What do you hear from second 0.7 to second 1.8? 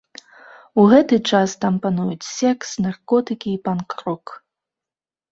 У гэты час там